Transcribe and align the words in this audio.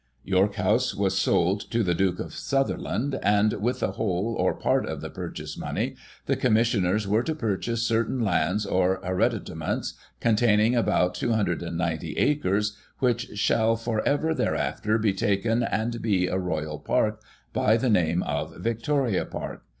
York 0.23 0.55
House 0.55 0.95
was 0.95 1.15
sold 1.15 1.61
to 1.69 1.83
the 1.83 1.93
Duke 1.93 2.17
of 2.19 2.33
Sutherland, 2.33 3.19
and 3.21 3.53
with 3.61 3.81
the 3.81 3.91
whole, 3.91 4.33
or 4.33 4.55
part, 4.55 4.83
of 4.87 4.99
the 4.99 5.11
purchase 5.11 5.55
money, 5.59 5.95
the 6.25 6.35
Commissioners 6.35 7.07
were 7.07 7.21
to 7.21 7.35
purchase 7.35 7.83
certain 7.83 8.19
lands 8.19 8.65
or 8.65 8.99
hereditaments 9.05 9.93
containing 10.19 10.75
about 10.75 11.13
290 11.13 12.17
acres, 12.17 12.75
which 12.97 13.37
"shall 13.37 13.75
for 13.75 14.03
ever, 14.03 14.33
thereafter, 14.33 14.97
be 14.97 15.13
taken 15.13 15.61
and 15.61 16.01
be 16.01 16.25
a 16.25 16.39
Royal 16.39 16.79
Park, 16.79 17.21
by 17.53 17.77
the 17.77 17.87
name 17.91 18.23
of 18.23 18.55
* 18.55 18.55
Victoria 18.57 19.23
Park.' 19.23 19.61